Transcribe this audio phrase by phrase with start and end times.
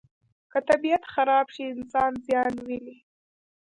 [0.51, 2.95] که طبیعت خراب شي، انسان زیان ویني.